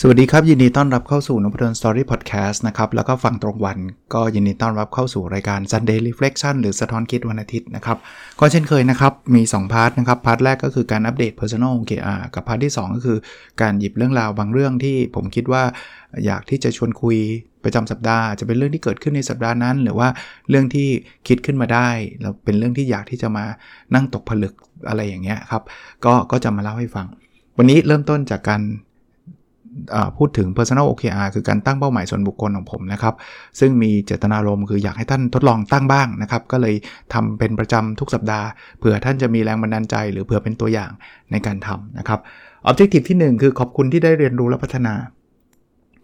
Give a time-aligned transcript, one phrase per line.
[0.00, 3.78] สวัสดีครับ ยินดีต้อนรับเข้าสู่ Nopadol's Story พอดแคสต์นะครับ แล้วก็ฟังตรงวัน
[4.14, 7.98] ก็ยินดีต้อนรับเข้าสู่รายการ Sunday Reflection หรือสะท้อนคิดวันอาทิตย์นะครับ
[8.40, 13.18] ก็เช่นเคยนะครับ มี 2 part นะครับ part แรกก็คือการอัปเดต Personal OKR กับ part ที่ 2 ก็คือ
[13.62, 15.62] การหยิบเรื่องราวบางเรื่องที่ผมคิดว่า
[16.24, 17.16] อยากที่จะชวนคุย
[17.64, 20.08] ประจำสัปดาห์จะเป็นเรื่องที่เกิดขึ้นในสัปดาห์นั้น หรือว่า
[20.48, 20.88] เรื่องที่
[21.28, 21.88] คิดขึ้นมาได้
[22.20, 23.44] แล้วเป็นเรื่องที่อยากที่จะมา
[23.94, 24.54] นั่งตกผลึก
[24.88, 25.62] อะไรอย่างเงี้ยครับ
[26.04, 27.06] ก็ก็จะมาเล่าให้ฟัง
[27.58, 28.62] วันนี้เริ่มต้นจากการ
[30.16, 33.14] พูดถึง personal OKR คือการตั้งเป้าหมายส่วนบุคคลของผมนะครับ
[33.60, 36.74] ซึ่งมีเจตนารมณ์คืออยากให้ท่านทดลองตั้งบ้างนะครับ ก็เลย
[37.14, 38.46] ทำเป็นประจำทุกสัปดาห์
[38.78, 40.90] เผื่อท่านจะมีแรงบันดาลใจ หรือเผื่อเป็นตัวอย่าง
[41.32, 42.20] ในการทำนะครับ
[42.70, 44.94] objective ที่ 1 คือขอบคุณที่ได้เรียนรู้และพัฒนา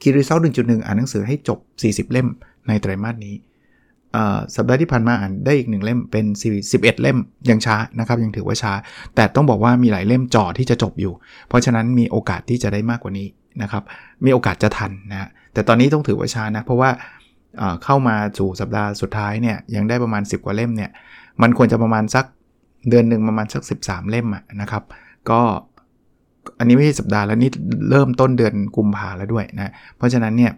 [0.01, 1.59] Key Result 1.1 อ่านหนังสือให้จบ
[2.09, 2.29] 40 เล่ม
[2.69, 3.37] ในไตรมาสนี้
[4.57, 6.25] สัปดาห์ที่ผ่านมาอ่านได้อีกหนึ่งเล่มเป็น
[6.65, 7.19] 11 เล่ม
[7.51, 8.73] ยังช้านะครับ ยังถือว่าช้า
[9.15, 11.13] แต่ต้องบอกว่ามีหลายเล่มจ่อที่จะจบอยู่
[11.49, 13.27] เพราะฉะนั้นมีโอกาสที่จะได้มากกว่านี้
[13.63, 13.83] นะครับ
[14.25, 16.91] มีโอกาสจะทันนะแต่ตอนนี้ต้องถือว่าช้านะ เพราะว่า
[17.85, 20.91] เข้ามาสู่สัปดาห์สุดท้ายเนี่ยยังได้ประมาณ 10 กว่าเล่มเนี่ย
[21.43, 22.25] มันควรจะประมาณสัก
[22.89, 24.27] เดือนหนึ่งประมาณสัก 13 เล่ม
[24.61, 24.83] นะครับ
[25.31, 25.41] ก็
[26.59, 27.51] อันนี้ไม่ใช่สัปดาห์แล้วนี่
[27.91, 30.53] เริ่มต้นเดือนกุมภาแล้วด้วยนะเพราะฉะนั้นเนี่ย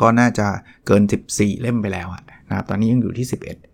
[0.00, 0.46] ก็น่าจะ
[0.86, 1.02] เกิน
[1.32, 2.08] 14 เล่มไปแล้ว
[2.48, 3.26] นะครับตอนนี้ยังอยู่ที่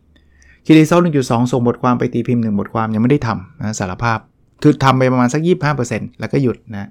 [0.08, 4.18] 11คีรีเซล1.2ส่งบทความไปตีพิมพ์1บทความยังไม่ได้ทำนะสารภาพ
[4.62, 5.42] คือทำไปประมาณสัก
[5.80, 6.88] 25%แล้วก็หยุดนะ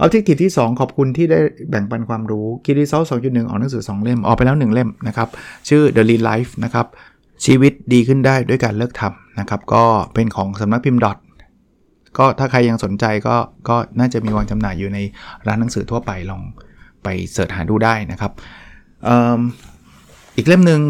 [0.00, 1.38] Objective ที่ 2 ขอบคุณที่ได้
[1.70, 5.28] แบ่งปันความรู้ Key Result 2.1ออกหนังสือ 2 เล่ม ออกไปแล้ว 1 เล่มนะครับ
[5.68, 6.86] ชื่อ The Lean Life นะครับ
[7.44, 9.84] ชีวิตดีขึ้นได้ด้วยการเลิกทำนะครับ ก็
[10.14, 11.18] เป็นของสำนักพิมพ์ดอท
[12.18, 13.36] ก็ถ้าใครยังสนใจก็
[13.68, 14.98] ก็น่าจะมีวางจำหน่ายอยู่ใน
[15.46, 16.42] ร้านหนังสือทั่วไปลอง
[17.02, 18.32] ไป search หาดูได้นะครับ
[20.36, 20.80] อีกเล่มหนึ่ง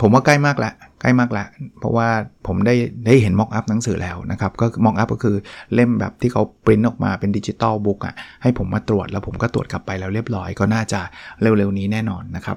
[0.00, 1.46] ผมว่าใกล้มากแล้วใกล้มากแล้ว
[1.78, 2.08] เพราะว่า
[2.46, 2.74] ผมได้
[3.06, 5.36] ได้เห็น mockup หนังสือแล้วนะครับ ก็ mockup ก็คือ
[5.74, 11.00] เล่มแบบที่เขาปริ้นออกมาเป็นดิจิตอลบุ๊กอะให้ผมมาตรวจแล้วผมก็ตรวจกลับไปแล้วเรียบร้อยก็น่าจะ
[11.40, 12.56] เร็วๆนี้แน่นอนนะครับ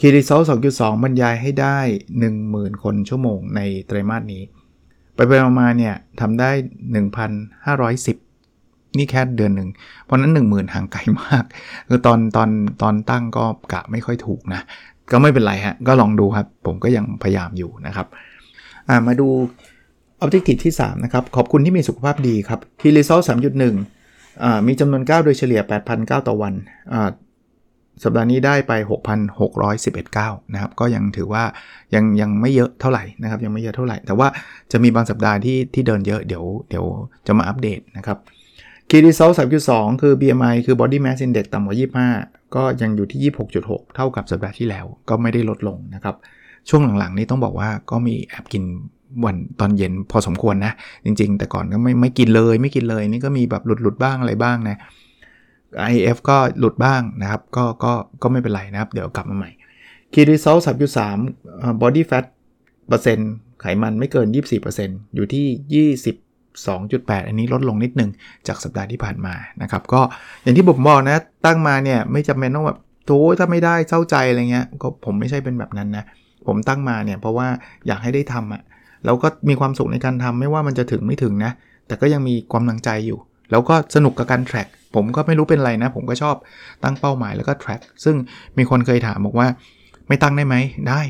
[0.00, 0.40] คีรีโซล
[0.72, 1.78] 2.2 บรรยายให้ได้
[2.30, 4.42] 10,000 คนชั่วโมงในไตรมาสนี้
[5.14, 6.50] ไปไปมาเนี่ยทำได้
[7.34, 9.70] 1,510 นี่แค่เดือนหนึ่ง
[10.04, 11.44] เพราะนั้น 10,000 ห่างไกลมาก
[11.88, 12.48] คือตอนตอน
[12.82, 14.62] ตอนตั้งก็กะไม่ค่อยถูกนะ
[15.12, 18.06] ก็ไม่เป็นไรฮะ ก็ลองดูครับ ผมก็ยังพยายามอยู่นะครับ
[19.06, 19.28] มาดู
[20.24, 25.60] Objective ที่ 3 นะครับ ขอบคุณที่มีสุขภาพดีครับ Key Result 3.1 มีจำนวน 9 โดยเฉลี่ย
[25.94, 26.54] 8,009 ต่อวัน
[28.04, 28.72] สัปดาห์นี้ได้ไป
[29.44, 31.44] 6,611 9 นะครับ ก็ยังถือว่า
[31.94, 34.28] ยังยังไม่เยอะเท่าไหร่นะครับ ยังไม่เยอะเท่าไหร่ แต่ว่า
[34.72, 36.84] จะมีบางสัปดาห์ที่ที่เดินเยอะ เดี๋ยวเดี๋ยว
[37.26, 38.18] จะมาอัปเดตนะครับ
[38.88, 39.34] Key Result
[39.68, 41.76] 3.2คือ BMI คือ Body Mass Index ต่ำกว่า
[42.14, 46.16] 25 ก็ยังอยู่ที่ 26.6 เท่ากับสัปดาห์ที่แล้ว ก็ไม่ได้ลดลงนะครับ
[46.68, 48.64] ช่วงหลังๆ นี้ต้องบอกว่าก็มีแอบกิน
[49.24, 50.72] วันตอนเย็นพอสมควรนะ
[51.04, 54.76] จริงๆ แต่ก่อนก็ไม่ไม่กินเลยไม่กินเลย นี่ก็มีแบบหลุดหลุดบ้างอะไรบ้างนะ
[55.92, 57.92] IF ก็หลุดบ้างนะครับ ก็ก็
[58.22, 59.50] ก็ไม่เป็นไรนะครับ เดี๋ยวกลับมาใหม่
[60.12, 60.60] Key Result
[61.20, 62.24] 3.3 Body Fat
[62.88, 64.26] เปอร์เซ็นต์ไขมันไม่เกิน
[64.72, 66.25] 24%อยู่ที่ 20
[66.64, 68.10] 2.8 อันนี้ลดลงนิดนึง
[68.48, 70.00] จากสัปดาห์ที่ผ่านมานะครับ ก็
[70.42, 76.04] อย่างที่ผมบอกนะ ตั้งมาเนี่ยไม่จำเป็นต้องแบบโ้ถ้าไม่ได้เศร้าใจอะไรเงี้ยก็ผมไม่ใช่เป็นแบบนั้นนะ
[76.46, 77.48] ผมตั้งมาเนี่ยเพราะว่า
[77.86, 78.62] อยากให้ได้ทำอะ
[79.04, 81.52] แล้วก็มีความสุขในการทำไม่ว่ามันจะถึงไม่ถึงนะ
[81.86, 83.18] แต่ก็ยังมีความลังใจอยู่
[83.50, 86.34] แล้วก็สนุกกับการแทร็กผมก็ไม่รู้เป็นไรนะ ผมก็ชอบ
[86.84, 88.16] ตั้งเป้าหมายแล้วก็แทร็กซึ่ง
[88.58, 89.48] มีคนเคยถามบอกว่า
[90.08, 90.56] ไม่ตั้งได้ไหม
[90.88, 91.00] ได้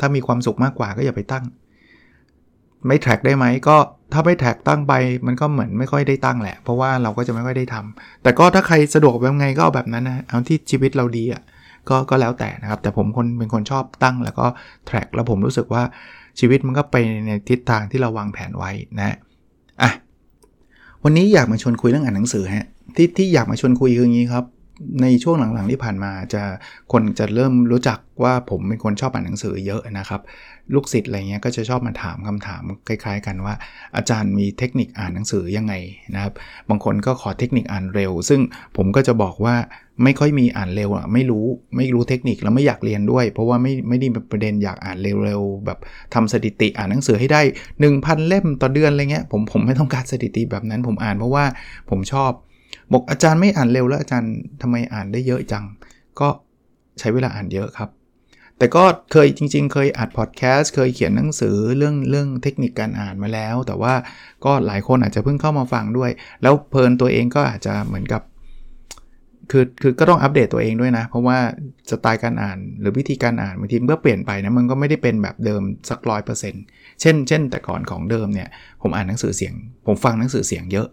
[0.00, 1.44] ถ้ามีความสุขมากกว่าก็อย่าไปตั้ง
[2.86, 3.76] ไม่แทร็กได้ไหมก็
[4.12, 4.92] ถ้าไม่แท็กตั้งไป
[5.26, 11.42] มันก็เหมือนไม่ค่อยได้ตั้งแหละ เพราะว่าเราก็จะไม่ค่อยได้ทำแต่ก็ถ้าใครสะดวกแบบไงก็เอาแบบนั้นนะเอาที่ชีวิตเราดีอะ่ะ
[11.88, 14.46] ก็ก็แล้วแต่นะครับ แต่ผมคนเป็นคนชอบตั้งแล้วก็
[14.86, 15.82] แทร็กแล้วผมรู้สึกว่า
[16.40, 19.16] ชีวิตมันก็ไปในทิศทางที่เราวางแผนไว้นะ
[19.82, 19.90] อะ
[21.04, 22.66] วันนี้อยากมาชวนคุยเรื่องอ่านหนังสือฮะ
[22.96, 24.44] ที่ที่อยากมาชวนคุยคืออย่างนี้ครับ
[25.02, 26.42] ในช่วงหลังๆที่ผ่านมาจะ
[26.92, 30.20] คนจะเริ่มรู้จักว่าผมเป็นคนชอบอ่านหนังสือเยอะนะครับ
[30.74, 33.54] ลูกศิษย์อะไรเงี้ยก็จะชอบมาถามคำถามคล้าย ๆ กันว่า
[33.96, 35.74] อาจารย์มีเทคนิคอ่านหนังสือยังไง
[36.14, 36.32] นะครับ
[36.68, 38.40] บางคนก็ขอเทคนิคอ่านเร็ว ซึ่ง
[38.76, 39.56] ผมก็จะบอกว่า
[40.02, 41.46] ไม่ค่อยมีอ่านเร็วอะไม่รู้
[41.76, 45.78] ไม่รู้เทคนิคแล้วไม่อยากเรียนด้วย เพราะว่าไม่ไม่ได้เป็นประเด็นอยากอ่านเร็วๆแบบ
[46.14, 47.40] ทำสถิติอ่านหนังสือให้ได้
[47.84, 51.44] 1,000 เล่มต่อเดือนอะไรเงี้ยผมผมไม่ต้องการสถิติแบบนั้น ผมอ่านเพราะว่า
[51.90, 52.30] ผมชอบ
[52.92, 54.32] บอกอาจารย์ไม่อ่านเร็วแล้วอาจารย์
[54.62, 55.64] ทำไมอ่านได้เยอะจัง
[56.20, 56.28] ก็
[56.98, 57.90] ใช้เวลาอ่านเยอะครับ
[58.58, 63.94] แต่ก็เคยจริง ๆ เคยอัดพอดแคสต์เคยเขียนหนังสือเรื่องเรื่องเทคนิคการอ่านมาแล้ว แต่ว่า
[64.44, 66.10] ก็หลายคนอาจจะเพิ่งเข้ามาฟังด้วย
[66.42, 68.22] แล้วเพลินตัวเองก็อาจจะเหมือนกับ
[69.50, 71.38] คือคือก็ต้องอัปเดตตัวเองด้วยนะ เพราะว่า
[71.90, 76.62] สไตล์การอ่านหรือวิธีการอ่านบางทีเมื่อเปลี่ยนไปนะมันก็ไม่ได้เป็นแบบเดิมสักร้อยเปอร์เซ็นต์
[77.00, 78.48] เช่นเช่น แต่ก่อนของเดิมเนี่ย
[78.82, 79.54] ผมอ่านหนังสือเสียง
[79.86, 80.88] ผมฟังหนังสือเสียงเยอะ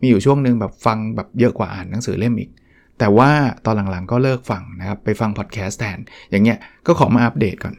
[0.00, 2.50] มีอยู่ช่วงหนึ่งแบบฟังแบบเยอะกว่าอ่านหนังสือเล่มอีก
[3.02, 3.30] แต่ว่า
[3.64, 5.98] ตอนหลังๆก็เลิกฟังนะครับ ไปฟังพอดแคสต์แทน
[6.30, 7.74] อย่างเงี้ยก็ขอมาอัปเดตก่อน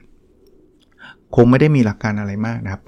[1.35, 2.81] คงไม่ได้มีหลักการอะไรมากนะครับ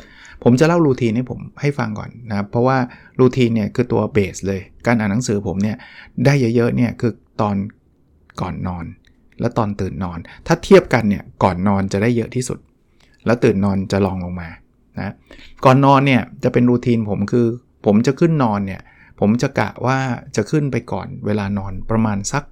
[0.43, 2.77] ผมจะเล่ารูทีนให้ผมให้ฟังก่อนนะครับ เพราะว่า
[3.19, 5.77] รูทีนเนี่ยคือตัวเบสเลย การอ่านหนังสือผมเนี่ย
[6.25, 7.11] ได้เยอะๆเนี่ยคือ
[7.41, 7.55] ตอน
[8.41, 8.85] ก่อนนอน
[9.39, 12.59] และตอนตื่นนอน ถ้าเทียบกันเนี่ยก่อนนอนจะได้เยอะที่สุด
[13.25, 14.49] แล้วตื่นนอนจะลองลงมา
[14.97, 15.13] นะ
[15.65, 17.47] ก่อนนอนเนี่ยจะเป็นรูทีนผมคือ
[17.85, 18.81] ผมจะขึ้นนอนเนี่ย
[19.19, 19.97] ผมจะกะว่า
[20.35, 22.43] จะขึ้นไปก่อนเวลานอนประมาณสัก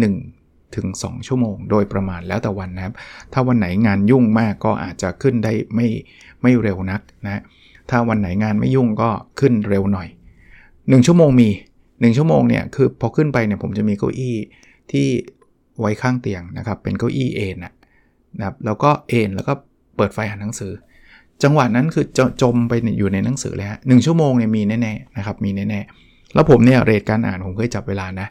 [0.00, 2.94] 1 ถึง 2 ชั่วโมง โดยประมาณแล้วแต่วันนะครับ
[3.32, 5.86] ถ้าวันไหนงานยุ่งมากก็อาจจะขึ้นได้ไม่
[6.42, 7.42] ไม่เร็วนักนะ
[7.90, 9.10] ถ้าวันไหนงานไม่ยุ่งก็
[9.40, 10.08] ขึ้นเร็วหน่อย
[10.56, 11.48] 1 ชั่วโมงมี
[11.82, 14.36] 1 ชั่วโมงเนี่ยคือพอขึ้นไปเนี่ยผมจะมีเก้าอี้
[14.92, 15.06] ที่
[15.80, 19.52] ไว้ข้างเตียงนะครับเป็นเก้าอี้เอนนะครับแล้วก็เอนแล้วก็
[19.96, 20.72] เปิดไฟอ่านหนังสือ
[21.42, 28.28] จังหวะนั้นคือจะจมไปอยู่ในหนังสือเลยฮะหชั่วโมงเนี่ยมีแน่ๆนะครับมีแน่ๆแล้วผมเนี่ยเรทการอ่านผมเคยจับเวลานะ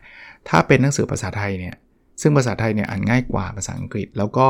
[0.50, 1.76] ถ้าเป็นหนังสือภาษาไทยเนี่ย
[2.22, 4.48] ซึ่งภาษาไทยเนี่ยอ่านง่ายกว่าภาษาอังกฤษ แล้วก็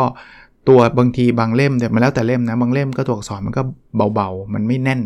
[0.67, 3.61] ตัวบางทีบางเล่มเนี่ยมันแล้วแต่เล่มนะบางเล่มก็ตัวอักษรมันก็
[4.15, 5.01] เบาๆ มันไม่แน่น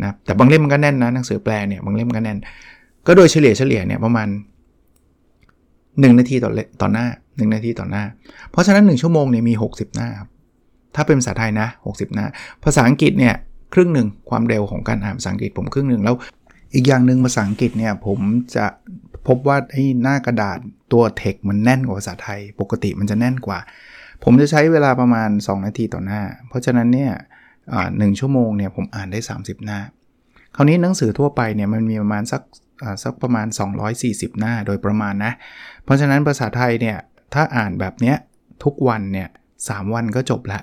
[0.00, 2.38] นะแต่บางเล่มมันก็แน่นนะหนังสือแปลเนี่ยบางเล่มก็แน่น
[3.06, 4.28] ก็โดยเฉลี่ยเฉลี่ยเนี่ยประมาณ
[6.02, 6.50] 1 นาทีต่อ
[6.80, 8.04] ต่อหน้า 1 นาทีต่อหน้า
[8.50, 10.29] เพราะฉะนั้น 1 ชั่วโมงเนี่ยมี 60 หน้าครับ
[10.94, 12.26] ถ้าเป็นภาษาไทยนะ 60 หน้า
[12.64, 13.34] ภาษาอังกฤษเนี่ย
[13.74, 16.16] ครึ่งหนึ่งความเร็วของการอ่านภาษาอังกฤษผมครึ่งหนึ่งแล้ว
[16.74, 18.18] อีกอย่างหนึ่งภาษาอังกฤษเนี่ยผม
[18.56, 18.66] จะ
[19.26, 20.58] พบว่าไอ้หน้ากระดาษ
[20.92, 23.58] ตัวเทคมันแน่นกว่าภาษาไทย ปกติมันจะแน่นกว่า
[24.24, 27.12] ผมจะใช้เวลาประมาณ 2 นาทีต่อหน้า เพราะฉะนั้นเนี่ย
[27.98, 29.80] หนึ่งชั่วโมงเนี่ยผมอ่านได้ 30 หน้า
[30.56, 32.42] คราวนี้หนังสือทั่วไปเนี่ยมันมีประมาณสัก
[33.02, 33.46] สักประมาณ
[33.92, 35.32] 240 หน้าโดยประมาณนะ
[35.84, 36.96] เพราะฉะนั้นภาษาไทยเนี่ย
[37.34, 38.16] ถ้าอ่านแบบเนี้ย
[38.64, 39.28] ทุกวันเนี่ย
[39.68, 40.60] สวันก็จบละ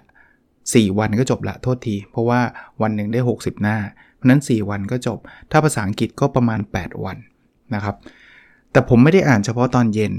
[0.73, 2.39] 4 วันก็จบละโทษที เพราะว่า
[2.81, 3.77] วันหนึ่งได้ 60 หน้า
[4.15, 5.19] เพราะนั้น 4 วันก็จบ
[5.51, 7.17] ถ้าภาษาอังกฤษก็ประมาณ 8 วัน
[7.73, 7.95] นะครับ
[8.71, 10.13] แต่ผมไม่ได้อ่านเฉพาะตอนเย็น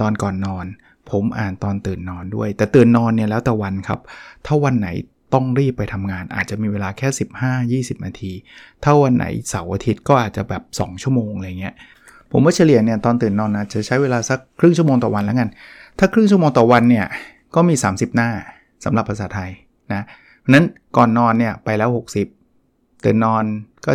[0.00, 0.66] ตอนก่อนนอน
[1.10, 4.00] ผมอ่านตอนตื่นนอนด้วย แต่ตื่นนอนเนี่ยแล้วแต่วันครับ
[4.46, 4.88] ถ้าวันไหน
[5.34, 7.08] ต้องรีบไปทำงานอาจจะมีเวลาแค่
[7.88, 8.32] 15-20 นาที
[8.84, 11.74] ถ้าวันไหนเสาร์อาทิตย์ก็อาจจะแบบ 2 ชั่วโมงอะไรเงี้ย
[12.32, 15.48] ผมว่าเฉลี่ยเนี่ยตอนตื่นนอนนะจะใช้เวลาสักครึ่งชั่วโมงต่อวันแล้วกัน
[15.98, 17.06] ถ้าครึ่งชั่วโมงต่อวันเนี่ย
[17.54, 18.30] ก็มี 30 หน้า
[18.84, 19.50] สำหรับภาษาไทย
[19.94, 20.02] นะ
[20.40, 20.66] เพราะนั้น
[20.96, 21.90] ก่อนนอนเนี่ยไปแล้ว
[22.46, 23.44] 60ตื่นนอน
[23.86, 23.92] ก็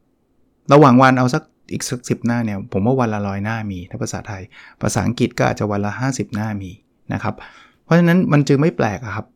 [0.00, 1.42] 30 ระหว่างวันเอาสัก
[1.72, 4.42] อีกสักสิหน้าเนี่ยผมว่าวันละร้อยหน้ามีถ้าภาษาไทย
[4.82, 6.70] ภาษาอังกฤษก็อาจจะวันละ 50 หน้ามี
[7.12, 7.34] นะครับ
[7.84, 9.26] เพราะฉะนั้นมันจึงไม่แปลกครับ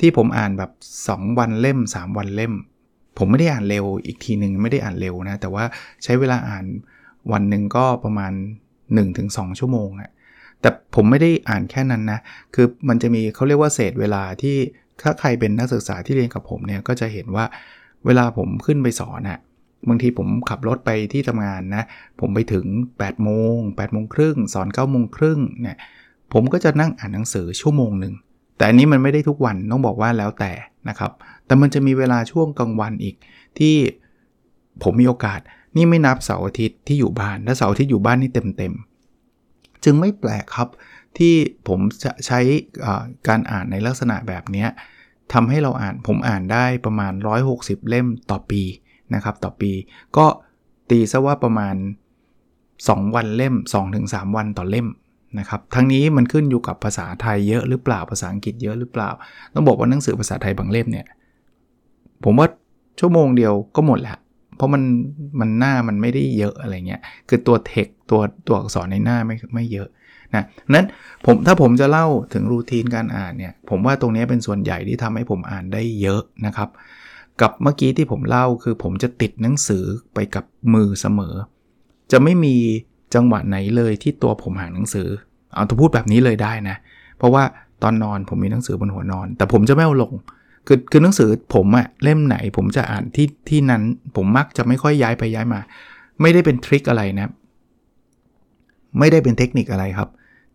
[0.00, 0.70] ที่ผมอ่านแบบ
[1.06, 2.54] 2 วันเล่ม 3 วันเล่ม
[3.18, 5.64] ผมไม่ได้อ่านเร็วอีกทีหนึ่งไม่ได้อ่านเร็วนะแต่ว่า
[6.04, 6.64] ใช้เวลาอ่าน
[7.32, 8.32] วันหนึ่งก็ประมาณ
[8.96, 10.10] 1-2 ชั่วโมงอะ
[10.60, 12.20] แต่ผมไม่ได้อ่านแค่นั้นนะ
[12.54, 14.56] คือมันจะมีเขาเรียกว่าเศษเวลาที่
[15.02, 17.44] ถ้าใครเป็นนักศึกษาที่เรียนกับผมเนี่ยก็จะเห็นว่า
[18.06, 19.38] เวลาผมขึ้นไปสอนอะ
[19.88, 21.84] บางทีผมขับรถไปที่ทำงานนะ
[22.20, 22.64] ผมไปถึง
[22.98, 25.76] 8โมง8โมงครึ่งสอน9โมงครึ่งเนี่ย
[26.32, 28.14] ผมก็จะนั่งอ่านหนังสือชั่วโมงหนึ่ง
[28.56, 30.52] แต่อันนี้มันไม่ได้ทุกวันต้องบอกว่าแล้วแต่
[30.88, 31.12] นะครับ
[31.46, 33.14] แต่มันจะมีเวลาช่วงกลางวันอีก
[33.58, 33.74] ที่
[34.82, 35.40] ผมมีโอกาส
[35.76, 40.68] นี่ไม่นับเสาร์อาทิตย์ที่อยู่บ้านและเสาร์อาทิตย์อยู่บ้านนี่เต็มๆจึงไม่แปลกครับ
[41.18, 41.34] ที่
[41.68, 41.80] ผม
[42.26, 42.40] ใช้
[43.28, 44.66] การอ่านในลักษณะแบบนี้
[45.32, 47.12] ทำให้เราอ่านผมอ่านได้ประมาณ
[47.50, 48.62] 160 เล่มต่อปี
[49.14, 49.72] นะครับต่อปี
[50.16, 50.26] ก็
[50.90, 51.74] ตีซะว่าประมาณ
[52.44, 53.54] 2 วันเล่ม
[53.94, 54.88] 2-3 วันต่อเล่ม
[55.38, 59.10] นะครับทั้งนี้มันขึ้นอยู่กับภาษาไทยเยอะหรือเปล่าภาษาอังกฤษเยอะหรือเปล่า
[59.54, 61.06] ต้องบอกว่าหนังสือภาษาไทยบางเล่มเนี่ย
[62.24, 62.48] ผมว่า
[63.00, 64.18] ชั่วโมงเดียวก็หมดแหละ
[64.56, 64.82] เพราะมัน
[65.40, 69.88] มันหน้ามันไม่ได้เยอะอะไรเงี้ยคือตัวเทคตัวตัวอักษรในหน้าไม่ไม่เยอะ
[70.36, 70.86] นะนั้น
[71.26, 76.68] ผมถ้าผมจะเล่าถึงรูทีนการอ่านเนี่ย ผมว่าตรงนี้เป็นส่วนใหญ่ที่ทำให้ผมอ่านได้เยอะนะครับ
[77.40, 81.34] กับเมื่อกี้ที่ผมเล่าคือผมจะติดหนังสือไปกับมือเสมอ
[82.12, 82.56] จะไม่มี
[83.14, 85.08] จังหวะไหนเลยที่ตัวผมห่างหนังสือ
[85.54, 86.76] เอาตัวพูดแบบนี้เลยได้นะ
[87.18, 87.44] เพราะว่า
[87.82, 90.12] ตอนนอนผมมีหนังสือบนหัวนอน แต่ผมจะไม่เอาลง
[90.66, 93.82] คือคือหนังสือผมอะเล่มไหนผมจะอ่านที่ที่นั้น
[94.16, 95.60] ผมมักจะไม่ค่อยย้ายไปย้ายมา
[96.20, 97.28] ไม่ได้เป็นทริคอะไรนะ
[98.98, 100.08] ไม่ได้เป็นเทคนิคอะไรครับ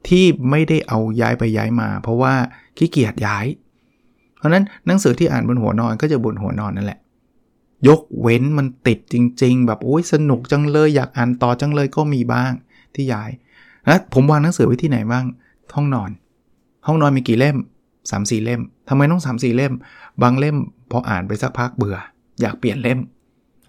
[0.08, 2.34] ที่ไม่ได้เอาย้ายไปย้ายมา เพราะว่า
[2.78, 3.46] ขี้เกียจย้าย
[4.38, 7.00] เพราะนั้นหนังสือที่อ่านบนหัวนอนก็จะบนหัวนอนนั่นแหละ
[7.88, 12.52] ยกเว้นมันติดจริง ๆ แบบโอ้ยสนุกจังเลยอยากอ่านต่อจังเลยก็มีบ้าง
[12.96, 13.30] ที่ย้าย
[13.88, 15.26] นะผมวางหนังสือไว้ที่ไหนบ้าง
[15.76, 16.12] ห้องนอน
[16.88, 17.58] ห้องนอนมีกี่เล่ม
[18.00, 19.74] 3 4เล่มทำไมต้อง3 4เล่ม
[20.22, 20.58] บางเล่ม
[20.92, 21.98] พออ่านไปสักพักเบื่อ
[22.42, 23.00] อยากเปลี่ยนเล่ม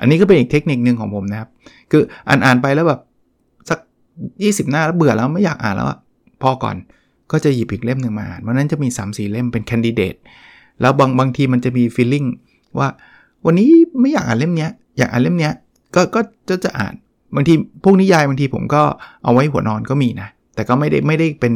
[0.00, 1.48] อันนี้ก็เป็นอีกเทคนิคนึงของผมนะครับ
[1.90, 3.00] คืออ่านอ่านไปแล้วแบบ
[3.68, 3.78] สัก
[4.28, 5.88] 20 หน้าแล้วเบื่อแล้วไม่อยากอ่านแล้ว
[6.42, 6.76] พอก่อน
[7.32, 10.14] ก็จะหยิบอีกเล่มหนึ่งมาอ่านวันนั้นจะมี 3 4 เล่มเป็นแคนดิเดต
[10.80, 12.24] แล้วบางบางทีมันจะมีฟีลลิ่ง
[12.78, 12.88] ว่า
[13.46, 13.68] วันนี้
[14.00, 15.52] ไม่อยากอ่านเล่มเนี้ยอยากอ่านเล่มเนี้ย
[15.94, 16.94] ก็ก็จะจะอ่าน
[17.34, 17.54] บางที
[17.84, 18.82] พวกนิยายบางทีผมก็
[19.24, 21.54] เอาไว้หัวนอนก็มีนะ แต่ก็ไม่ได้ไม่ได้เป็น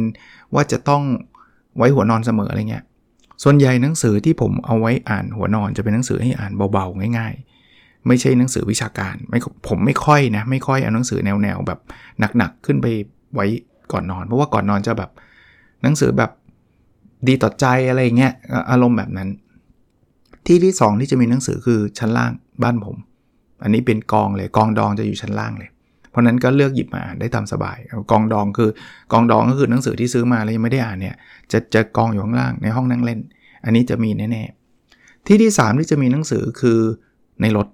[0.53, 1.03] ว่าจะต้อง
[1.77, 2.83] ไว้หัวนอนเสมออะไรเงี้ย
[3.43, 7.33] ส่วนใหญ่หนังสือที่ผมเอาไว้อ่านหัวนอนจะเป็นหนังสือให้อ่านเบาๆง่าย
[7.71, 11.79] ๆ ไม่ใช่หนังสือวิชาการไม่ผมไม่ค่อยนะไม่ค่อยเอาหนังสือแนวๆแบบ
[12.37, 12.87] หนักๆขึ้นไป
[13.35, 13.47] ไว้
[13.91, 15.09] ก่อนนอน เพราะว่าก่อนนอนจะแบบ
[15.83, 16.31] หนังสือแบบ
[17.27, 18.33] ดีต่อใจอะไรเงี้ย
[18.71, 19.29] อารมณ์แบบนั้น
[20.45, 22.31] ที่ที่ 2 ที่จะมีหนังสือคือชั้นล่าง
[22.63, 22.97] บ้านผม
[23.63, 25.69] อันนี้เป็นกองเลยกองดองจะอยู่ชั้นล่างเลย
[26.09, 27.77] เพราะนั้นก็เลือกหยิบมาอ่านได้ตามสบาย
[28.11, 28.69] กองดองคือ
[29.11, 31.15] กองดองก็คือหนังสือที่ซื้อมาแล้วยังไม่ได้อ่านเนี่ย
[31.51, 33.19] จะจะกองอยู่ข้างล่างในห้องนั่งเล่น
[33.65, 36.79] อันนี้จะมีแน่ๆที่ที่ 3 ที่จะมีหนังสือคือ
[37.41, 37.67] ในรถ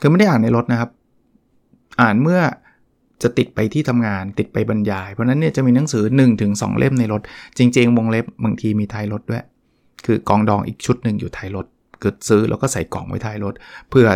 [0.00, 0.90] คือไม่ได้อ่านในรถนะครับ
[2.00, 2.40] อ่านเมื่อ
[3.22, 6.04] จะติดไปที่ทำงานติดไปบรรยาย เพราะนั้นเนี่ยจะมีหนังสือ
[6.40, 7.22] 1-2 เล่มในรถ
[7.58, 9.44] จริง ๆ วงเล็บบางทีมีท้ายรถด้วย
[10.06, 11.66] คือกองดองอีกชุดหนึ่งอยู่ท้ายรถ
[12.00, 13.54] เกิดซื้อแล้วก็ใส่กล่องไว้ท้ายรถ
[13.90, 14.06] เพื่อ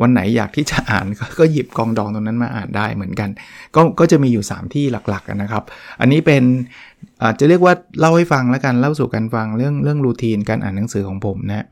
[0.00, 1.06] วันไหนอยากที่จะอ่าน
[1.40, 3.30] ก็หยิบกองดองตรงนั้นมาอ่านได้เหมือนกัน
[3.74, 5.64] ก็ก็จะมีอยู่ 3 ที่หลักๆนะครับ
[6.00, 6.42] อันนี้เป็น
[7.24, 11.66] อาจจะเรียกว่าเล่าให้ฟังแล้วกันเล่าสู่กันฟังเรื่องเรื่องรูทีนการอ่านหนังสือของผมนะ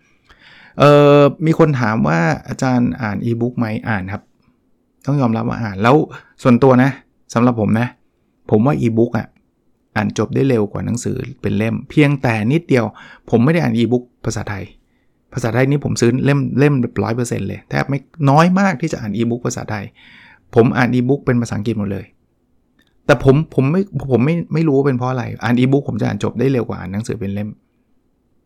[0.79, 0.85] เอ
[1.19, 4.23] อมีคนถามว่าอาจารย์อ่านอีบุ๊กไหมอ่านครับ
[5.09, 5.97] ต้องยอมรับว่าอ่านแล้ว
[6.43, 6.91] ส่วนตัวนะ
[7.35, 7.87] สำหรับผมนะ
[8.51, 9.27] ผมว่าอีบุ๊กอะ
[9.97, 12.85] อ่านจบได้เร็วกว่าหนังสือเป็นเล่ม เพียงแต่นิดเดียว
[13.31, 14.65] ผมไม่ได้อ่านอีบุ๊กภาษาไทย
[15.33, 16.75] ภาษาไทยนี้ผมซื้อเล่มเล่ม
[17.05, 17.99] ร้อยเปอร์เซ็นต์เลยแทบไม่
[18.31, 19.85] น้อยมากที่จะอ่านอีบุ๊กภาษาไทย
[20.55, 22.07] ผมอ่านอีบุ๊กเป็นภาษาอังกฤษหมดเลย
[23.07, 27.49] แต่ผมผมไม่ผมไม่ไม่รู้ว่าเป็นเพราะอะไรอ่านอีบุ๊กผมจะอ่านจบได้เร็วกว่าอ่านหนังสือเป็นเล่ม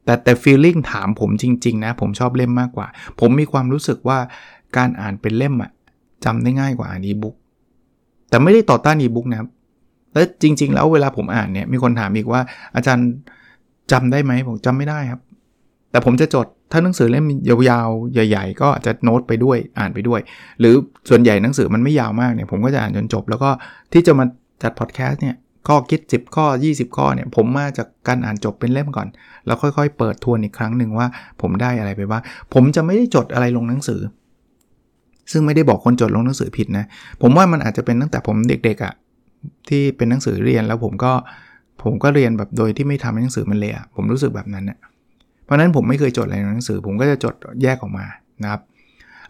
[0.04, 2.87] แต่แต่ฟีลลิ่งถามผมจริง ๆ นะ ผมชอบเล่มมากกว่า
[3.21, 4.19] ผมมีความรู้สึกว่า
[4.76, 5.71] การอ่านเป็นเล่มอะ
[6.25, 7.35] จำได้ง่ายกว่าอ่านอีบุ๊ก
[8.31, 9.49] แต่ไม่ได้ต่อต้านอีบุ๊กนะครับ
[10.14, 12.41] และจริง ๆ แล้วเวลาผมอ่านเนี่ยมีคนถามอีกว่า
[12.76, 13.07] อาจารย์
[13.93, 15.21] จำได้ไหมผมจำไม่ได้ครับ
[15.91, 20.21] แต่ผมจะจดถ้าหนังสือเล่มยาวๆ ใหญ่ ๆ ก็จะโน้ตไปด้วยอ่านไปด้วย
[20.61, 20.75] หรือ
[21.09, 23.50] ส่วนใหญ่หนังสือมันไม่ยาวมากเนี่ยผมก็จะอ่านจนจบ แล้วก็
[23.93, 24.25] ที่จะมา
[24.62, 25.37] จัดพอดแคสต์เนี่ย
[25.69, 29.09] ข้อคิด 10 ข้อ 20 ข้อเนี่ยผมมาจากการอ่านจบเป็นเล่มก่อน
[29.47, 31.07] แล้วค่อยๆ เปิดทวนอีกครั้งหนึ่งว่า
[31.43, 32.23] ผมได้อะไรไปบ้าง
[32.55, 34.00] ผมจะไม่ได้จดอะไรลงหนังสือ
[35.31, 36.85] ซึ่งไม่ได้บอกคนจดลงหนังสือผิดนะ
[37.23, 38.95] ผมว่ามันอาจจะเป็นตั้งแต่ผมเด็กๆอะ่ะ
[39.69, 41.12] ที่เป็นหนังสือเรียนแล้วผมก็
[41.83, 44.79] ผมก็เรียนแบบโดยที่ไม่ทำให้หนังสือมันเลอะผมรู้สึกแบบนั้นเนะ
[45.45, 48.07] เพราะนั้นผมไม่เคยจดอะไรในหนังสือ ผมก็จะจดแยกออกมา
[48.43, 48.61] นะครับ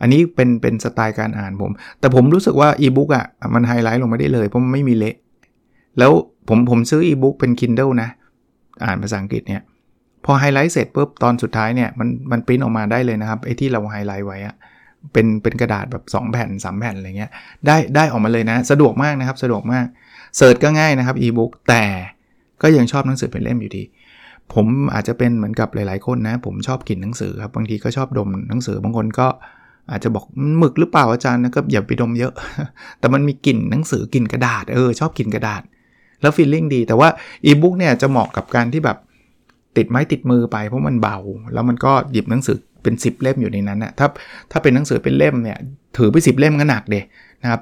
[0.00, 1.70] อันนี้เป็นเป็นสไตล์การอ่านผม
[2.00, 5.16] แต่ผมรู้สึกว่าอีบุ๊กอะมันไฮไลท์ลงไม่ได้เลย เพราะมันไม่มีเละ
[5.98, 6.12] แล้ว
[6.48, 8.08] ผมผมซื้ออีบุ๊กเป็น Kindle นะ
[8.84, 9.62] อ่านภาษาอังกฤษเนี่ย
[10.24, 14.54] พอไฮไลท์เสร็จปุ๊บตอนสุดท้ายเนี่ยมันมันปริ้นออกมาได้เลยนะครับไอ้ที่เราไฮไลท์ไว้อะ
[15.12, 17.30] เป็นเป็นกระดาษแบบ 2 แผ่น 3 แผ่นอะไรเงี้ย
[17.66, 19.86] ได้ได้ออกมาเลยนะ สะดวกมากนะครับ สะดวกมาก
[20.36, 21.84] search ก็ง่ายนะครับอีบุ๊กแต่
[22.62, 23.82] ก็ยังชอบหนังสือเป็นเล่มอยู่ดี
[24.52, 29.26] ผมอาจจะเป็นเหมือนกับหลาย ๆ คนนะ ผมชอบกลิ่นหนังสือครับบางทีก็ชอบดมหนังสือบางคนก็
[29.90, 30.24] อาจจะบอก
[30.58, 32.32] หมึกหรือเปล่าอาจารย์นะก็อย่าไปดมเยอะ
[32.98, 35.62] แต่มันมีกลิ่นหนังสือกลิ่นกระดาษเออชอบกลิ่นกระดาษ
[36.20, 37.08] แล้ว feeling ดี แต่ว่า
[37.44, 38.98] อีบุ๊กเนี่ยจะเหมาะกับการที่แบบ
[39.76, 41.18] ติดไม้ติดมือไปเพราะมันเบา
[41.52, 44.06] แล้วมันก็หยิบหนังสือ เป็น 10 เล่มอยู่ในนั้นนะถ้า
[44.50, 45.58] ถ้าเป็นหนังสือเป็นเล่มเนี่ย
[45.96, 46.96] ถือไป 10 เล่มก็หนักเลย
[47.42, 47.60] นะครับ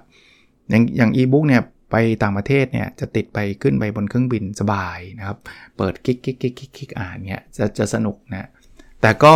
[0.70, 5.38] อย่างอย่างอีบุ๊กเนี่ยไปต่างประเทศเนี่ยจะติดไปขึ้นไปบนเครื่องบินสบายนะครับ
[5.76, 8.48] เปิดกิ๊กกิ๊กกิ๊กกิ๊กอ่านเนี่ยจะจะสนุกนะ
[9.02, 9.34] แต่ก็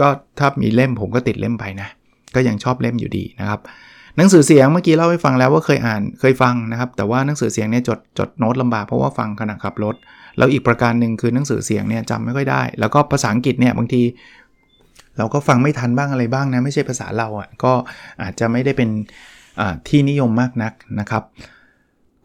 [0.00, 1.88] ก็ถ้ามีเล่มผมก็ติดเล่มไปนะ
[2.34, 3.60] ก็ยังชอบเล่มอยู่ดีนะครับ
[4.16, 9.94] หนังสือเสียงเมื่อกี้เล่าให้ฟังแล้วว่าเคยอ่านเคยฟังนะครับ แต่ว่าหนังสือเสียงเนี่ยจดจดโน้ตลำบากเพราะว่าฟังขณะขับรถ
[10.38, 14.02] แล้วอีกประการหนึ่งคือหนังสือเสียงเนี่ยจำไม่ค่อยได้ แล้วก็ภาษาอังกฤษเนี่ยบางที
[15.18, 17.72] เราก็ฟังไม่ทันบ้างอะไรบ้างนะ ไม่ใช่ภาษาเราอะ่ะก็
[18.22, 18.88] อาจจะไม่ได้เป็น
[19.88, 21.22] ที่นิยมมากนักนะครับ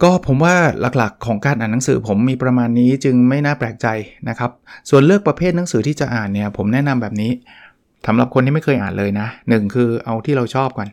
[0.04, 0.56] ก็ผมว่า
[0.98, 3.88] หลักๆของการอ่านหนังสือผมมีประมาณนี้จึงไม่น่าแปลกใจ
[4.30, 4.52] นะครับ
[4.90, 7.32] ส่วนเลือกประเภทหนังสือที่จะอ่านเนี่ยผมแนะนำแบบนี้
[8.08, 10.88] สำหรับคนที่ไม่เคยอ่านเลยนะหนึ่งคือเอาที่เราชอบก่อน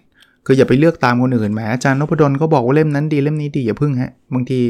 [0.46, 4.60] คืออย่าไปเลือกตามคนอื่นแหมอาจารย์นพดลก็บอกว่าเล่มนั้นดีเล่มนี้ดีอย่าพึ่งฮะบางที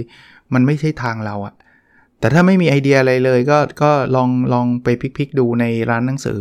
[0.55, 1.55] มันไม่ใช่ทางเราอะ
[2.21, 6.39] แต่ถ้าไม่มีไอเดียอะไรเลยก็ก็ลองลองไปพลิกๆดูในร้านหนังสือ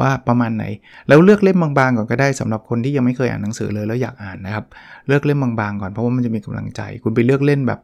[0.00, 0.64] ว่าประมาณไหน
[1.08, 4.64] แล้วเลือกเล่มบางๆก่อนก็ได้สำหรับคนที่ยังไม่เคยอ่านหนังสือเลยแล้วอยากอ่านนะครับ
[5.06, 7.80] เลือกเล่มบางๆก่อนเพราะว่ามันจะมีกำลังใจ คุณไปเลือกเล่นแบบ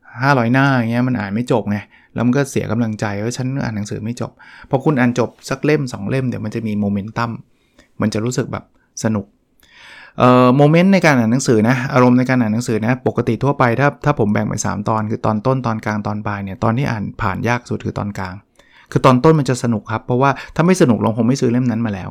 [0.00, 1.78] 500 หน้าอย่างเงี้ยมันอ่านไม่จบไง
[2.14, 4.30] แล้วมันก็เสียกำลังใจว่าฉันอ่านหนังสือไม่จบ
[4.70, 7.30] พอคุณอ่านจบสักเล่ม 2 เล่มเดี๋ยวมันจะมีโมเมนตัม
[8.00, 8.64] มันจะรู้สึกแบบ
[9.04, 9.26] สนุก
[10.18, 18.34] เอ่อโมเมนต์ในการอ่านหนังสือนะอารมณ์ในการอ่านหนังสือนะปกติทั่วไปถ้าถ้าผมแบ่งเป็น3ตอนคือตอนต้นตอนกลางตอนปลายเนี่ยตอนที่อ่านผ่านยากสุดคือตอนกลาง
[18.94, 22.10] คือตอนต้นมันจะสนุกครับ เพราะว่าถ้าไม่สนุกเราคงไม่ซื้อเล่มนั้นมาแล้ว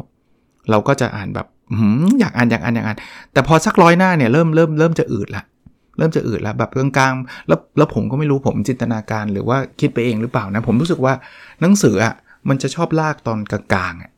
[0.70, 1.48] เราก็จะอ่านแบบ
[2.20, 2.98] อยากอ่านอยากอ่านอยากอ่าน
[3.34, 5.44] แต่พอสักร้อยหน้าเนี่ยเริ่มเริ่มเริ่มจะอืดละ
[5.98, 11.14] เริ่มจะอืดแล้วแบบกลางๆแล้วแล้วผมก็ไม่รู้ผมจินตนาการหรือว่าคิดไปเองหรือเปล่านะ ผมรู้สึกว่า
[11.62, 12.14] หนังสืออะ
[12.50, 14.12] มันจะชอบลากตอนกลางๆอะ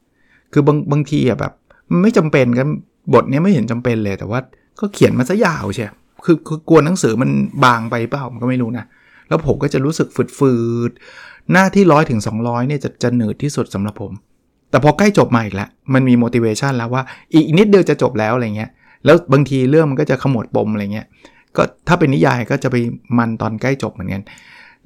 [0.54, 1.54] คือบางบางทีอะแบบ
[2.02, 2.68] ไม่จำเป็นกัน
[3.14, 4.40] บทนี้ไม่เห็นจำเป็นเลยแต่ว่า
[4.80, 5.86] ก็เขียนมาซะยาวใช่
[6.26, 7.30] คือคือกลัวหนังสือมัน
[7.66, 8.86] บางไปเปล่าผมก็ไม่รู้นะ
[9.30, 10.54] แล้วผมก็จะรู้สึกฝื
[10.90, 10.92] ด
[11.54, 14.12] หน้าที่ร้อยถึง200เนี่ยจะจะเหนืดที่สุดสำหรับผม
[14.70, 18.70] แต่พอใกล้จบมาอีกแล้ว มันมี motivation แล้วว่าอีกนิดเดียวจะจบแล้วอะไรเงี้ย
[19.06, 21.08] แล้วบางทีเรื่องมันก็จะขมวดปมอะไรเงี้ย
[21.58, 22.76] ก็ถ้าเป็นนิยายก็จะไป
[23.18, 24.22] มันตอนใกล้จบเหมือนกัน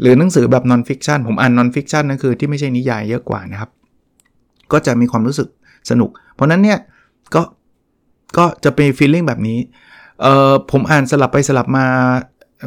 [0.01, 3.69] หรือหนังสือแบบ non-fiction ผมอ่าน non-fiction นั่นคือที่ไม่ใช่นิยายเยอะกว่านะครับ
[4.71, 5.47] ก็จะมีความรู้สึก
[5.89, 6.79] สนุก เพราะนั้นเนี่ย
[7.35, 7.41] ก็
[8.37, 9.59] ก็จะเป็น feeling แบบนี้
[10.21, 11.85] เออผมอ่านสลับไปสลับมา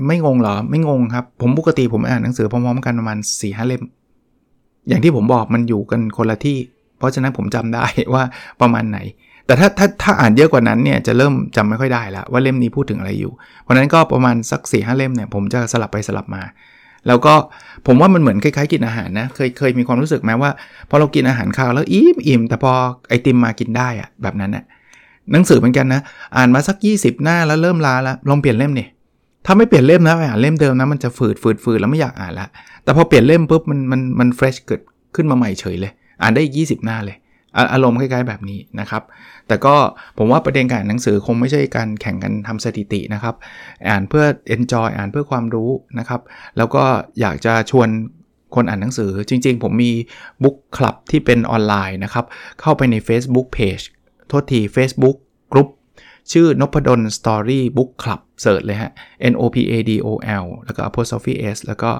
[0.06, 3.82] ไม่งงเหรอ ไม่งงครับ ผมปกติผมอ่านหนังสือพร้อมๆกันประมาณสี่ห้าเล่ม
[4.88, 6.58] อย่างที่ผมบอกมันอยู่กันคนละที่
[6.98, 7.84] เพราะฉะนั้นผมจำได้
[8.14, 8.22] ว่า
[8.60, 8.98] ประมาณไหน
[9.46, 13.32] แต่ถ้าถ้าถ้าอ่านเยอะกว่านั้นเนี่ยจะเริ่มจำไม่ค่อยได้แล้วว่าเล่มนี้พูดถึงอะไรอยู่
[13.62, 16.42] เพราะนั้นก็ประมาณสักสี่ห้าเล่มเนี่ยผมจะสลับไปสลับมา
[17.06, 17.34] แล้วก็
[17.86, 20.50] ผมว่ามันเหมือนคล้ายๆกินอาหารนะ เคยเคยมีความรู้สึกไหมว่า
[20.90, 22.72] พอเรากินอาหารคาวแล้วอิ่มอิ่มแต่พอ
[23.08, 24.64] ไอติมมากินได้อะแบบนั้นน่ะ
[25.32, 26.00] หนังสือเหมือนกันนะ
[26.36, 28.88] อ่านมาสัก 20 หน้าแล้วเริ่มล้าแล้วลองเปลี่ยนเล่มเนี่ย
[29.46, 32.48] ถ้าไม่เปลี่ยนเล่มนะอ่านเล่มเดิมนะมันจะฝืดฝืดฝืดแล้วไม่อยากอ่านละ
[32.84, 34.80] แต่พอเปลี่ยนเล่มปุ๊บมันมันมัน fresh เกิด
[35.14, 37.16] ขึ้นมาใหม่เฉยเลย อ่านได้อีก 20 หน้าเลย
[37.72, 39.02] อารมณ์คล้ายๆแบบนี้นะครับ
[39.48, 39.74] แต่ก็
[40.18, 43.34] ผมว่าประเด็นการอ่านหนังสือคงไม่ใช่การแข่งกันทำสถิตินะครับ
[43.88, 46.20] อ่านเพื่อ enjoy อ่านเพื่อความรู้นะครับ
[46.56, 46.84] แล้วก็
[47.20, 47.88] อยากจะชวน
[48.54, 49.92] คนอ่านหนังสือ จริงๆ ผมมี
[50.42, 52.24] book club ที่เป็นออนไลน์นะครับ
[52.60, 53.84] เข้าไปใน Facebook Page
[54.28, 55.31] โทษที Facebook Group
[56.32, 58.92] ชื่อ Nopadol's Story Book Club search เลยฮะ
[59.32, 60.08] N O P A D O
[60.44, 61.90] L แล้วก็ apostrophe S แล้วก็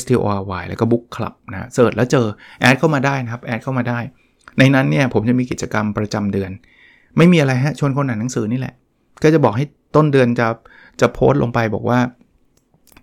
[0.00, 2.26] S T O R Y แล้วก็ Book Club นะ search แล้วเจอ
[2.60, 3.98] แอดเข้ามาได้นะครับแอดเข้ามาได้
[4.58, 6.50] ในนั้นเนี่ยผมจะมีกิจกรรมประจำเดือน
[7.16, 8.74] ไม่มีอะไรฮะชวนคนอ่านหนังสือนี่แหละ
[9.22, 9.66] ก็จะบอกให้
[9.96, 10.48] ต้นเดือนจะ
[11.00, 11.98] จะโพสต์ลงไปบอกว่า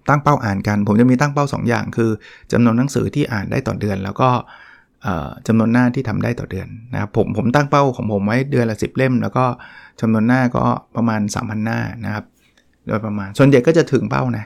[0.09, 2.11] ตั้งเป้าอ่านกัน ผมจะมีตั้งเป้า 2 อย่าง คือ
[2.51, 4.29] จำนวนหนังสือที่อ่านได้ต่อเดือน แล้วก็
[5.47, 9.45] จำนวนหน้าที่ทำได้ต่อเดือนนะครับผมผมตั้งเป้าของผมไว้เดือนละ 10 เล่ม แล้วก็
[10.00, 10.64] จำนวนหน้าก็
[10.96, 12.24] ประมาณ 3,000 หน้านะครับ
[12.86, 14.44] โดยประมาณส่วนใหญ่ก็จะถึงเป้านะ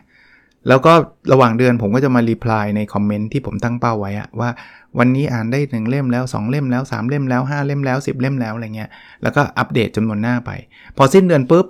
[0.68, 0.92] แล้วก็
[1.33, 4.51] ระหว่างเดือนผมก็จะมารีプライในคอมเมนต์ที่ผมตั้งเป้าไว้อะว่า
[4.99, 8.90] วันนี้อ่านได้1เล่มแล้ว 2 เล่มแล้ว 3 เล่มแล้ว 5 เล่มแล้ว 10 เล่มแล้วอะไรเงี้ย
[9.23, 10.51] แล้วก็อัปเดตจำนวนหน้าไป
[10.97, 11.66] พอสิ้นเดือนปุ๊บ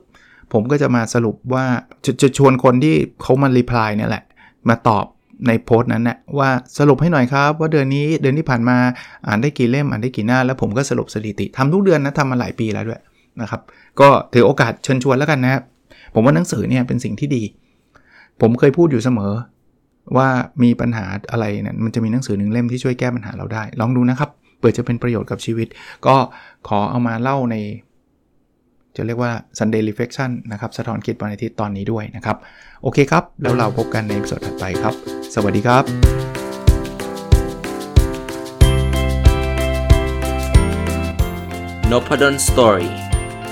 [0.53, 1.65] ผมก็จะมาสรุปว่า
[2.23, 4.25] จะชวนคนที่เขามารีプライเนี่ยแหละ
[4.69, 5.05] มาตอบ
[5.47, 8.77] ในโพสต์นั้นนะว่าสรุปให้หน่อยครับ ว่าเดือนนี้เดือนที่ผ่านมา
[9.27, 13.01] อ่านได้กี่เล่มอ่านได้กี่หน้า แล้วผมก็สรุปสถิติทำทุกเดือนนะทำมาหลายปีแล้วด้วย
[13.42, 13.62] นะครับ
[14.00, 15.62] ก็ถือโอกาสเชิญชวนแล้วกันนะครับ
[16.14, 17.44] ผมว่าหนังสือเนี่ยเป็นสิ่งที่ดี
[18.42, 19.34] ผมเคยพูดอยู่เสมอ
[20.18, 20.28] ว่า
[20.64, 25.68] มีปัญหาอะไรเนี่ยมันจะมีหนังสือหนึ่งเล่มที่ช่วยแก้ปัญหาเราได้ ลองดูนะครับเปิดจะเป็นประโยชน์กับชีวิต
[26.06, 26.16] ก็
[26.68, 27.56] ขอเอามาเล่าใน
[28.96, 32.38] จะเรียกว่า Sunday Reflection นะครับ สะท้อนคิดวันอาทิตย์ตอนนี้ด้วยนะครับ
[32.84, 34.94] โอเคครับ แล้วเราพบกันในสดถัดไปครับ
[35.36, 35.84] สวัสดีครับ
[41.92, 43.03] n o p a d o n Story